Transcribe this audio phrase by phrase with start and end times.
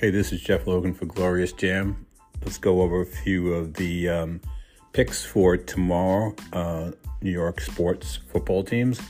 [0.00, 2.06] Hey, this is Jeff Logan for Glorious Jam.
[2.44, 4.40] Let's go over a few of the um,
[4.92, 9.00] picks for tomorrow, uh, New York sports football teams.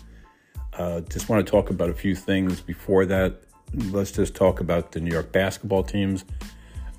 [0.79, 3.43] Uh, just want to talk about a few things before that.
[3.75, 6.25] Let's just talk about the New York basketball teams.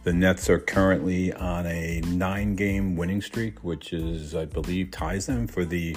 [0.03, 5.25] The Nets are currently on a nine game winning streak, which is, I believe, ties
[5.25, 5.95] them for the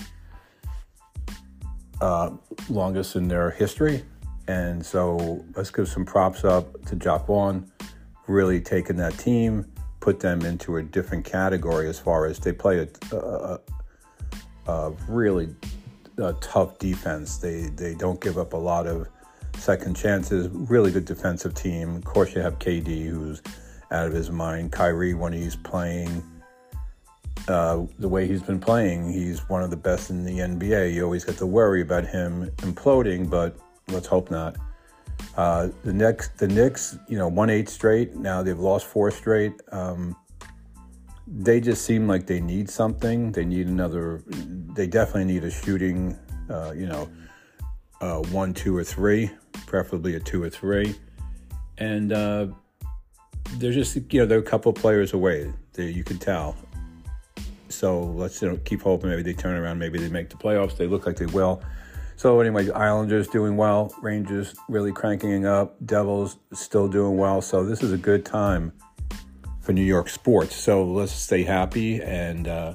[2.00, 2.30] uh,
[2.70, 4.02] longest in their history.
[4.48, 7.70] And so let's give some props up to Jacque Vaughn,
[8.26, 12.80] really taking that team, put them into a different category as far as they play
[13.12, 13.60] a, a,
[14.66, 15.54] a really
[16.18, 17.38] a tough defense.
[17.38, 19.08] They they don't give up a lot of
[19.56, 20.48] second chances.
[20.48, 21.96] Really good defensive team.
[21.96, 23.42] Of course, you have KD, who's
[23.90, 24.72] out of his mind.
[24.72, 26.22] Kyrie, when he's playing
[27.48, 30.94] uh, the way he's been playing, he's one of the best in the NBA.
[30.94, 33.56] You always get to worry about him imploding, but
[33.88, 34.56] let's hope not.
[35.36, 38.14] Uh, the next, the Knicks, you know, won eight straight.
[38.14, 39.54] Now they've lost four straight.
[39.70, 40.14] Um,
[41.26, 43.32] they just seem like they need something.
[43.32, 44.22] They need another.
[44.26, 46.18] They definitely need a shooting.
[46.50, 47.08] Uh, you know,
[48.00, 49.30] uh, one, two, or three,
[49.66, 50.94] preferably a two or three,
[51.78, 52.48] and uh,
[53.54, 55.50] they're just you know they're a couple players away.
[55.72, 56.56] They, you can tell.
[57.68, 59.08] So let's you know, keep hoping.
[59.08, 59.78] Maybe they turn around.
[59.78, 60.76] Maybe they make the playoffs.
[60.76, 61.62] They look like they will.
[62.22, 67.42] So anyway, Islanders doing well, Rangers really cranking up, Devils still doing well.
[67.42, 68.72] So this is a good time
[69.60, 70.54] for New York sports.
[70.54, 72.74] So let's stay happy and uh,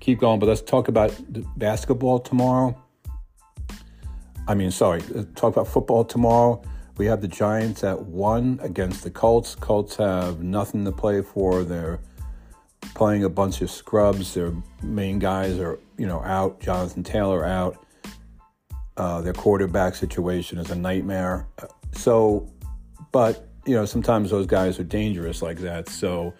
[0.00, 0.40] keep going.
[0.40, 1.14] But let's talk about
[1.56, 2.76] basketball tomorrow.
[4.48, 5.00] I mean, sorry,
[5.36, 6.60] talk about football tomorrow.
[6.96, 9.54] We have the Giants at one against the Colts.
[9.54, 11.62] Colts have nothing to play for.
[11.62, 12.00] They're
[12.96, 14.34] playing a bunch of scrubs.
[14.34, 16.58] Their main guys are, you know, out.
[16.58, 17.84] Jonathan Taylor out.
[18.98, 21.46] Uh, their quarterback situation is a nightmare.
[21.92, 22.52] So,
[23.12, 25.88] but you know, sometimes those guys are dangerous like that.
[25.88, 26.34] So,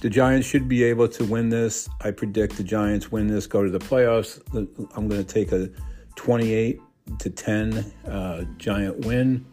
[0.00, 1.88] the Giants should be able to win this.
[2.00, 4.40] I predict the Giants win this, go to the playoffs.
[4.96, 5.70] I'm going to take a
[6.16, 6.80] 28
[7.18, 9.46] to 10 uh, Giant win.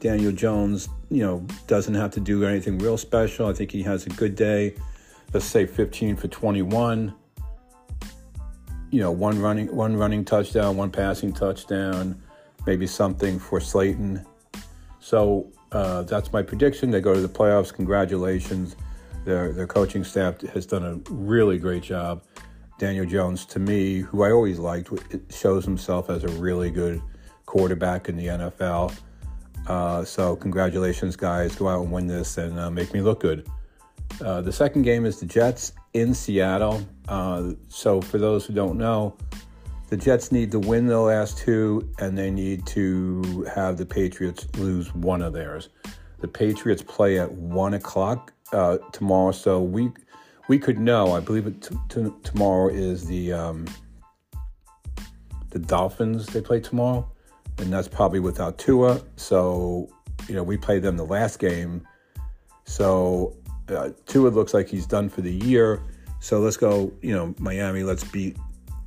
[0.00, 3.46] Daniel Jones, you know, doesn't have to do anything real special.
[3.46, 4.74] I think he has a good day.
[5.32, 7.14] Let's say 15 for 21
[8.90, 12.20] you know, one running one running touchdown, one passing touchdown,
[12.66, 14.24] maybe something for Slayton.
[15.00, 16.90] So uh, that's my prediction.
[16.90, 17.72] They go to the playoffs.
[17.72, 18.76] Congratulations.
[19.24, 22.22] Their their coaching staff has done a really great job.
[22.78, 24.90] Daniel Jones, to me, who I always liked,
[25.30, 27.00] shows himself as a really good
[27.46, 28.94] quarterback in the NFL.
[29.66, 31.56] Uh, so congratulations, guys.
[31.56, 33.48] Go out and win this and uh, make me look good.
[34.24, 36.86] Uh, the second game is the Jets in Seattle.
[37.08, 39.16] Uh, so, for those who don't know,
[39.88, 44.46] the Jets need to win the last two, and they need to have the Patriots
[44.56, 45.68] lose one of theirs.
[46.20, 49.92] The Patriots play at one o'clock uh, tomorrow, so we
[50.48, 51.12] we could know.
[51.12, 53.66] I believe it t- t- tomorrow is the um,
[55.50, 56.26] the Dolphins.
[56.26, 57.08] They play tomorrow,
[57.58, 59.02] and that's probably without Tua.
[59.16, 59.88] So
[60.26, 61.86] you know we play them the last game.
[62.64, 63.36] So
[63.68, 65.82] uh, Tua looks like he's done for the year.
[66.20, 67.82] So let's go, you know, Miami.
[67.82, 68.36] Let's beat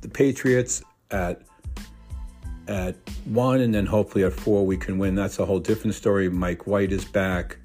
[0.00, 1.42] the Patriots at
[2.68, 5.14] at one, and then hopefully at four we can win.
[5.14, 6.28] That's a whole different story.
[6.28, 7.58] Mike White is back.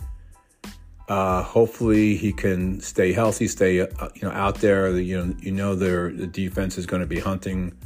[1.07, 4.97] Uh, hopefully he can stay healthy, stay uh, you know out there.
[4.97, 7.77] You know, you know their the defense is going to be hunting.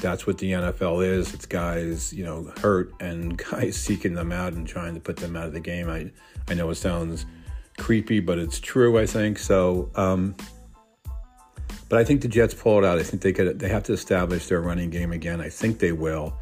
[0.00, 1.34] That's what the NFL is.
[1.34, 5.36] It's guys you know hurt and guys seeking them out and trying to put them
[5.36, 5.88] out of the game.
[5.90, 6.10] I
[6.48, 7.26] I know it sounds
[7.84, 8.98] creepy, but it's true.
[8.98, 9.90] I think so.
[9.94, 10.34] Um,
[11.90, 12.98] but I think the Jets pull it out.
[12.98, 13.58] I think they could.
[13.58, 15.38] They have to establish their running game again.
[15.38, 16.34] I think they will.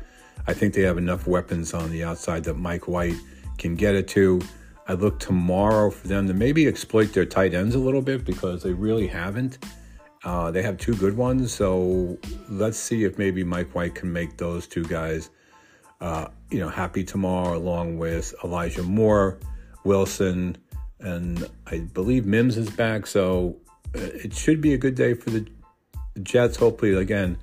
[0.46, 3.16] I think they have enough weapons on the outside that Mike White
[3.58, 4.40] can get it to.
[4.86, 8.62] I look tomorrow for them to maybe exploit their tight ends a little bit because
[8.62, 9.58] they really haven't.
[10.24, 12.18] Uh, they have two good ones, so
[12.50, 15.30] let's see if maybe Mike White can make those two guys,
[16.00, 19.40] uh, you know, happy tomorrow, along with Elijah Moore,
[19.82, 20.56] Wilson,
[21.02, 23.06] and I believe Mims is back.
[23.06, 23.56] So
[23.94, 25.46] uh, it should be a good day for the
[26.22, 26.56] Jets.
[26.56, 27.36] Hopefully, again,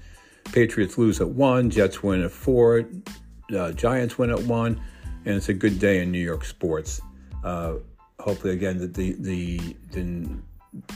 [0.52, 2.86] Patriots lose at one, Jets win at four,
[3.56, 4.82] uh, Giants win at one,
[5.26, 7.02] and it's a good day in New York sports.
[7.44, 7.76] Uh,
[8.20, 10.28] hopefully, again, the, the the the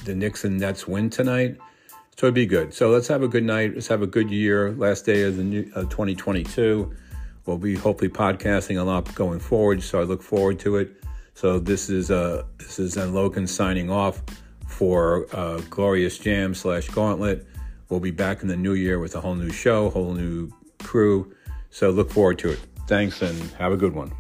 [0.06, 1.58] the Knicks and Nets win tonight,
[2.18, 2.74] so it'd be good.
[2.74, 3.74] So let's have a good night.
[3.74, 4.72] Let's have a good year.
[4.72, 6.94] Last day of the new uh, 2022.
[7.46, 11.04] We'll be hopefully podcasting a lot going forward, so I look forward to it.
[11.34, 14.22] So this is uh this is Logan signing off
[14.68, 17.46] for uh, Glorious Jam slash Gauntlet.
[17.90, 21.34] We'll be back in the new year with a whole new show, whole new crew.
[21.70, 22.60] So look forward to it.
[22.88, 24.12] Thanks and have a good one.